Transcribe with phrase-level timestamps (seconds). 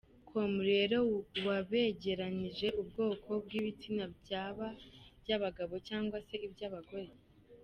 [0.29, 0.97] com rero
[1.47, 4.67] wabegeranirije ubwoko bw’ibitsina byaba
[5.23, 7.11] iby’abagabo cyangwa se iby’abagore.